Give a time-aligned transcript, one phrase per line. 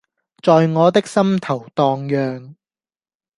[0.41, 2.55] 在我的心頭蕩漾